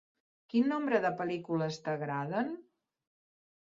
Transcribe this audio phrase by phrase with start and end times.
[0.53, 2.53] Quin nombre de pel·lícules t'agraden?